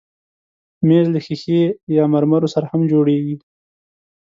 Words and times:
مېز 0.87 1.05
له 1.13 1.19
ښیښې 1.25 1.61
یا 1.97 2.03
مرمرو 2.13 2.51
سره 2.53 2.65
هم 2.71 2.81
جوړېږي. 2.91 3.35